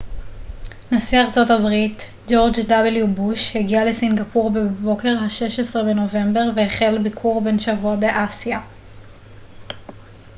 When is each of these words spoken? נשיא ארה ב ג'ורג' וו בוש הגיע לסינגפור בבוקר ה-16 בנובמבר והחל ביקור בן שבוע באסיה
נשיא 0.91 1.19
ארה 1.19 1.45
ב 1.45 2.03
ג'ורג' 2.31 2.53
וו 2.71 3.07
בוש 3.07 3.55
הגיע 3.55 3.85
לסינגפור 3.85 4.49
בבוקר 4.49 5.17
ה-16 5.19 5.79
בנובמבר 5.83 6.49
והחל 6.55 6.97
ביקור 7.03 7.41
בן 7.41 7.59
שבוע 7.59 7.95
באסיה 7.95 8.59